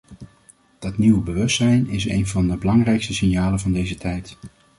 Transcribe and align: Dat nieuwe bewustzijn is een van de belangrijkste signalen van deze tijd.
Dat 0.79 0.97
nieuwe 0.97 1.19
bewustzijn 1.19 1.87
is 1.87 2.09
een 2.09 2.27
van 2.27 2.47
de 2.47 2.57
belangrijkste 2.57 3.13
signalen 3.13 3.59
van 3.59 3.71
deze 3.71 3.95
tijd. 3.95 4.37